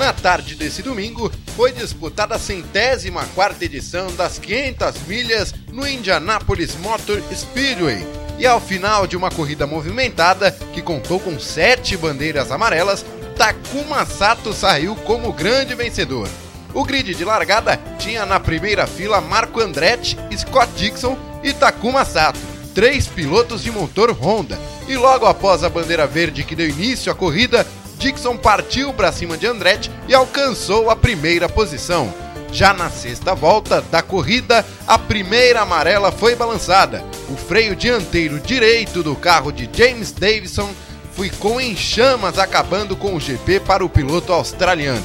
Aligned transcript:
Na 0.00 0.14
tarde 0.14 0.54
desse 0.54 0.80
domingo, 0.80 1.30
foi 1.54 1.72
disputada 1.72 2.34
a 2.34 2.38
centésima 2.38 3.22
quarta 3.34 3.66
edição 3.66 4.10
das 4.16 4.38
500 4.38 5.02
milhas 5.06 5.54
no 5.70 5.86
Indianapolis 5.86 6.74
Motor 6.76 7.20
Speedway. 7.34 8.02
E 8.38 8.46
ao 8.46 8.58
final 8.62 9.06
de 9.06 9.14
uma 9.14 9.30
corrida 9.30 9.66
movimentada, 9.66 10.52
que 10.72 10.80
contou 10.80 11.20
com 11.20 11.38
sete 11.38 11.98
bandeiras 11.98 12.50
amarelas, 12.50 13.04
Takuma 13.36 14.06
Sato 14.06 14.54
saiu 14.54 14.96
como 14.96 15.34
grande 15.34 15.74
vencedor. 15.74 16.26
O 16.72 16.82
grid 16.82 17.14
de 17.14 17.22
largada 17.22 17.78
tinha 17.98 18.24
na 18.24 18.40
primeira 18.40 18.86
fila 18.86 19.20
Marco 19.20 19.60
Andretti, 19.60 20.16
Scott 20.34 20.72
Dixon 20.76 21.14
e 21.42 21.52
Takuma 21.52 22.06
Sato, 22.06 22.40
três 22.74 23.06
pilotos 23.06 23.62
de 23.62 23.70
motor 23.70 24.12
Honda. 24.12 24.58
E 24.88 24.96
logo 24.96 25.26
após 25.26 25.62
a 25.62 25.68
bandeira 25.68 26.06
verde 26.06 26.42
que 26.42 26.56
deu 26.56 26.70
início 26.70 27.12
à 27.12 27.14
corrida, 27.14 27.66
Dixon 28.00 28.34
partiu 28.38 28.94
para 28.94 29.12
cima 29.12 29.36
de 29.36 29.46
Andretti 29.46 29.90
e 30.08 30.14
alcançou 30.14 30.88
a 30.88 30.96
primeira 30.96 31.50
posição. 31.50 32.10
Já 32.50 32.72
na 32.72 32.88
sexta 32.88 33.34
volta 33.34 33.82
da 33.82 34.00
corrida, 34.00 34.64
a 34.86 34.98
primeira 34.98 35.60
amarela 35.60 36.10
foi 36.10 36.34
balançada. 36.34 37.04
O 37.28 37.36
freio 37.36 37.76
dianteiro 37.76 38.40
direito 38.40 39.02
do 39.02 39.14
carro 39.14 39.52
de 39.52 39.68
James 39.70 40.12
Davison 40.12 40.70
ficou 41.12 41.60
em 41.60 41.76
chamas, 41.76 42.38
acabando 42.38 42.96
com 42.96 43.14
o 43.14 43.20
GP 43.20 43.60
para 43.60 43.84
o 43.84 43.88
piloto 43.88 44.32
australiano. 44.32 45.04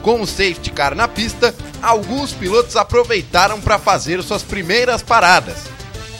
Com 0.00 0.20
o 0.20 0.26
safety 0.26 0.70
car 0.70 0.94
na 0.94 1.08
pista, 1.08 1.52
alguns 1.82 2.32
pilotos 2.32 2.76
aproveitaram 2.76 3.60
para 3.60 3.76
fazer 3.76 4.22
suas 4.22 4.44
primeiras 4.44 5.02
paradas. 5.02 5.64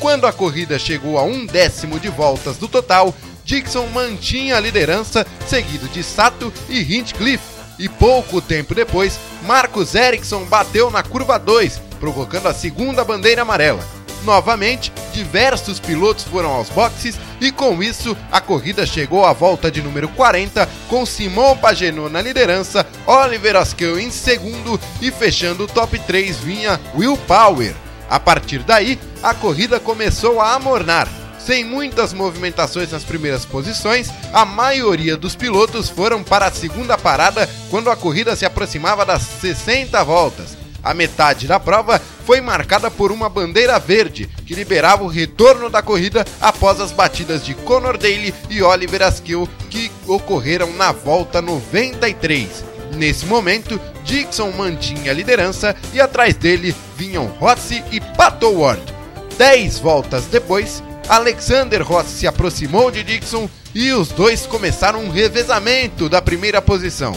Quando 0.01 0.27
a 0.27 0.33
corrida 0.33 0.77
chegou 0.77 1.19
a 1.19 1.23
um 1.23 1.47
décimo 1.47 2.01
de 2.01 2.09
voltas 2.09 2.57
do 2.57 2.67
total, 2.67 3.15
Dixon 3.47 3.87
mantinha 3.87 4.57
a 4.57 4.61
liderança, 4.61 5.25
seguido 5.47 5.89
de 5.89 6.03
Sato 6.03 6.53
e 6.69 6.81
Hinchcliffe. 6.81 7.57
E 7.79 7.89
pouco 7.89 8.41
tempo 8.41 8.75
depois, 8.75 9.21
Marcos 9.45 9.95
Ericsson 9.95 10.45
bateu 10.47 10.91
na 10.91 11.03
curva 11.03 11.39
2, 11.39 11.81
provocando 12.01 12.49
a 12.49 12.55
segunda 12.55 13.05
bandeira 13.05 13.43
amarela. 13.43 13.87
Novamente, 14.25 14.93
diversos 15.13 15.79
pilotos 15.79 16.25
foram 16.25 16.51
aos 16.51 16.69
boxes 16.71 17.17
e 17.41 17.53
com 17.53 17.81
isso 17.81 18.17
a 18.33 18.41
corrida 18.41 18.85
chegou 18.85 19.25
à 19.25 19.33
volta 19.33 19.71
de 19.71 19.81
número 19.81 20.09
40 20.09 20.69
com 20.89 21.07
Simon 21.07 21.57
Pagenaud 21.59 22.13
na 22.13 22.21
liderança, 22.21 22.85
Oliver 23.07 23.55
Askew 23.55 24.01
em 24.01 24.11
segundo 24.11 24.81
e 25.01 25.13
fechando 25.13 25.65
o 25.65 25.69
top 25.69 25.97
3 26.01 26.39
vinha 26.39 26.81
Will 26.97 27.17
Power. 27.19 27.73
A 28.11 28.19
partir 28.19 28.61
daí, 28.61 28.99
a 29.23 29.35
corrida 29.35 29.79
começou 29.79 30.41
a 30.41 30.55
amornar 30.55 31.07
sem 31.47 31.65
muitas 31.65 32.13
movimentações 32.13 32.91
nas 32.91 33.05
primeiras 33.05 33.45
posições, 33.45 34.11
a 34.33 34.45
maioria 34.45 35.17
dos 35.17 35.37
pilotos 35.37 35.89
foram 35.89 36.25
para 36.25 36.47
a 36.47 36.51
segunda 36.51 36.99
parada 36.99 37.49
quando 37.71 37.89
a 37.89 37.95
corrida 37.95 38.35
se 38.35 38.45
aproximava 38.45 39.07
das 39.07 39.23
60 39.23 40.03
voltas. 40.03 40.57
A 40.83 40.93
metade 40.93 41.47
da 41.47 41.61
prova 41.61 42.01
foi 42.25 42.41
marcada 42.41 42.91
por 42.91 43.13
uma 43.13 43.29
bandeira 43.29 43.79
verde, 43.79 44.29
que 44.45 44.55
liberava 44.55 45.05
o 45.05 45.09
retorno 45.09 45.71
da 45.71 45.83
corrida 45.83 46.25
após 46.41 46.81
as 46.81 46.91
batidas 46.91 47.45
de 47.45 47.55
Conor 47.55 47.97
Daly 47.97 48.35
e 48.51 48.61
Oliver 48.63 49.03
Askew, 49.03 49.49
que 49.71 49.91
ocorreram 50.07 50.73
na 50.73 50.91
volta 50.91 51.41
93. 51.41 52.65
Nesse 52.93 53.25
momento, 53.25 53.81
Dixon 54.05 54.51
mantinha 54.53 55.13
a 55.13 55.15
liderança 55.15 55.77
e 55.93 56.01
atrás 56.01 56.35
dele 56.35 56.75
vinham 56.97 57.27
Rossi 57.27 57.85
e 57.93 58.01
Pato 58.01 58.51
Ward. 58.51 58.83
Dez 59.37 59.79
voltas 59.79 60.25
depois, 60.27 60.83
Alexander 61.09 61.83
Rossi 61.83 62.11
se 62.11 62.27
aproximou 62.27 62.91
de 62.91 63.05
Dixon 63.05 63.49
e 63.75 63.93
os 63.93 64.09
dois 64.09 64.45
começaram 64.45 65.05
um 65.05 65.11
revezamento 65.11 66.09
da 66.09 66.21
primeira 66.21 66.61
posição. 66.61 67.15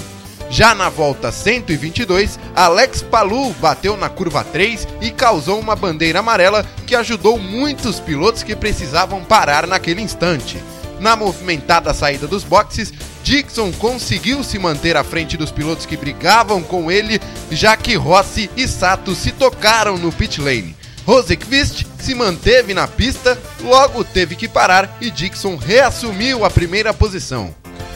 Já 0.50 0.74
na 0.76 0.90
volta 0.90 1.32
122, 1.32 2.40
Alex 2.56 3.02
Palou 3.02 3.54
bateu 3.54 3.96
na 3.98 4.10
curva 4.10 4.44
3 4.44 4.88
e 5.02 5.12
causou 5.12 5.60
uma 5.60 5.76
bandeira 5.76 6.20
amarela 6.20 6.66
que 6.86 6.96
ajudou 6.96 7.38
muitos 7.40 8.00
pilotos 8.00 8.44
que 8.44 8.56
precisavam 8.56 9.24
parar 9.24 9.66
naquele 9.68 10.02
instante. 10.02 10.62
Na 11.00 11.16
movimentada 11.16 11.94
saída 11.94 12.28
dos 12.28 12.44
boxes, 12.44 12.92
Dixon 13.24 13.72
conseguiu 13.74 14.44
se 14.44 14.60
manter 14.60 14.98
à 14.98 15.04
frente 15.04 15.38
dos 15.38 15.52
pilotos 15.52 15.86
que 15.86 15.96
brigavam 15.96 16.62
com 16.62 16.92
ele, 16.92 17.22
já 17.52 17.78
que 17.78 17.96
Rossi 17.96 18.50
e 18.58 18.68
Sato 18.68 19.16
se 19.16 19.32
tocaram 19.32 19.98
no 19.98 20.12
pit 20.12 20.42
lane. 20.42 20.76
Rosekvist 21.06 21.86
se 22.00 22.16
manteve 22.16 22.74
na 22.74 22.88
pista, 22.88 23.38
logo 23.62 24.04
teve 24.04 24.36
que 24.36 24.48
parar 24.48 24.98
e 25.02 25.12
Dixon 25.12 25.56
reassumiu 25.56 26.46
a 26.46 26.50
primeira 26.50 26.94
posição. 26.94 27.54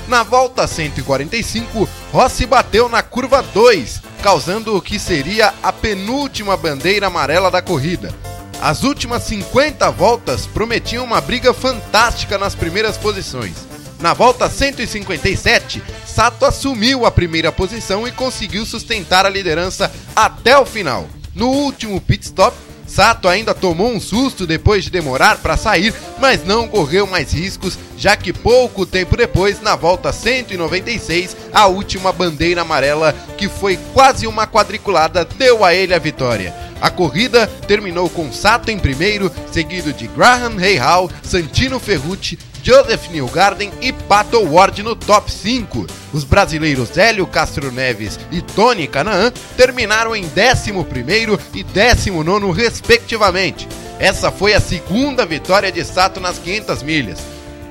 Na 0.07 0.21
volta 0.21 0.67
145, 0.67 1.87
Rossi 2.11 2.45
bateu 2.45 2.89
na 2.89 3.01
curva 3.01 3.41
2, 3.41 4.01
causando 4.21 4.75
o 4.75 4.81
que 4.81 4.99
seria 4.99 5.53
a 5.63 5.71
penúltima 5.71 6.57
bandeira 6.57 7.07
amarela 7.07 7.49
da 7.49 7.61
corrida. 7.61 8.13
As 8.61 8.83
últimas 8.83 9.23
50 9.23 9.89
voltas 9.91 10.45
prometiam 10.45 11.03
uma 11.03 11.19
briga 11.21 11.53
fantástica 11.53 12.37
nas 12.37 12.55
primeiras 12.55 12.97
posições. 12.97 13.55
Na 13.99 14.13
volta 14.13 14.49
157, 14.49 15.81
Sato 16.05 16.45
assumiu 16.45 17.05
a 17.05 17.11
primeira 17.11 17.51
posição 17.51 18.07
e 18.07 18.11
conseguiu 18.11 18.65
sustentar 18.65 19.25
a 19.25 19.29
liderança 19.29 19.91
até 20.13 20.57
o 20.57 20.65
final. 20.65 21.07
No 21.33 21.47
último 21.47 21.99
pit 21.99 22.25
stop, 22.25 22.55
Sato 22.85 23.27
ainda 23.27 23.53
tomou 23.53 23.91
um 23.91 23.99
susto 23.99 24.45
depois 24.45 24.83
de 24.83 24.89
demorar 24.89 25.37
para 25.37 25.57
sair, 25.57 25.93
mas 26.19 26.43
não 26.43 26.67
correu 26.67 27.07
mais 27.07 27.31
riscos, 27.31 27.77
já 27.97 28.15
que 28.15 28.33
pouco 28.33 28.85
tempo 28.85 29.17
depois, 29.17 29.61
na 29.61 29.75
volta 29.75 30.11
196, 30.11 31.35
a 31.53 31.67
última 31.67 32.11
bandeira 32.11 32.61
amarela, 32.61 33.15
que 33.37 33.47
foi 33.47 33.77
quase 33.93 34.27
uma 34.27 34.45
quadriculada, 34.45 35.25
deu 35.25 35.63
a 35.63 35.73
ele 35.73 35.93
a 35.93 35.99
vitória. 35.99 36.62
A 36.83 36.89
corrida 36.89 37.47
terminou 37.65 38.09
com 38.09 38.29
Sato 38.33 38.69
em 38.69 38.77
primeiro, 38.77 39.31
seguido 39.53 39.93
de 39.93 40.05
Graham 40.05 40.57
Rahal, 40.57 41.09
Santino 41.23 41.79
Ferrucci, 41.79 42.37
Joseph 42.61 43.07
Newgarden 43.09 43.71
e 43.79 43.93
Pato 43.93 44.43
Ward 44.43 44.83
no 44.83 44.93
top 44.93 45.31
5. 45.31 45.87
Os 46.11 46.25
brasileiros 46.25 46.97
Hélio 46.97 47.25
Castro 47.25 47.71
Neves 47.71 48.19
e 48.29 48.41
Tony 48.41 48.85
Canaan 48.85 49.31
terminaram 49.55 50.13
em 50.13 50.25
11º 50.25 51.39
e 51.53 51.63
19 51.63 52.51
respectivamente. 52.51 53.65
Essa 53.97 54.29
foi 54.29 54.53
a 54.53 54.59
segunda 54.59 55.25
vitória 55.25 55.71
de 55.71 55.85
Sato 55.85 56.19
nas 56.19 56.37
500 56.37 56.83
milhas. 56.83 57.19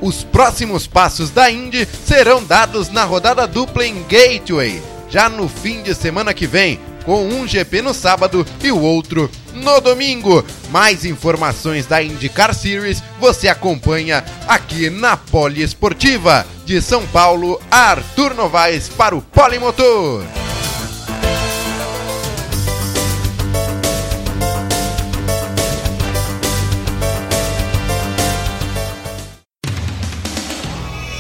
Os 0.01 0.25
próximos 0.25 0.87
passos 0.87 1.28
da 1.28 1.51
Indy 1.51 1.87
serão 2.06 2.43
dados 2.43 2.89
na 2.89 3.05
rodada 3.05 3.47
dupla 3.47 3.87
em 3.87 4.03
Gateway, 4.05 4.83
já 5.11 5.28
no 5.28 5.51
fim 5.51 5.83
de 5.83 5.95
semana 5.95 6.33
que 6.33 6.47
vem, 6.47 6.81
com 7.05 7.27
um 7.27 7.47
GP 7.47 7.83
no 7.83 7.93
sábado 7.95 8.47
e 8.63 8.73
o 8.73 8.81
outro 8.81 9.31
no 9.55 9.81
domingo. 9.81 10.45
Mais 10.71 11.05
informações 11.05 11.87
da 11.87 12.03
IndyCar 12.03 12.55
Series 12.55 13.03
você 13.21 13.49
acompanha 13.49 14.25
aqui 14.47 14.91
na 14.91 15.17
Poliesportiva. 15.17 16.47
De 16.65 16.81
São 16.81 17.05
Paulo, 17.09 17.61
Arthur 17.71 18.35
Novaes 18.35 18.89
para 18.89 19.17
o 19.17 19.21
Polimotor. 19.21 20.25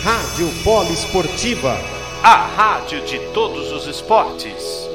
Rádio 0.02 0.48
Poliesportiva, 0.64 1.78
a 2.22 2.36
rádio 2.56 3.04
de 3.04 3.18
todos 3.32 3.70
os 3.72 3.86
esportes. 3.86 4.91